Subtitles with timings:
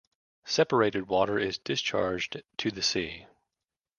[0.47, 3.27] Separated water is discharged to the sea.